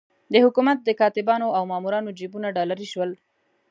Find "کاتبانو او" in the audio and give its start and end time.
0.99-1.63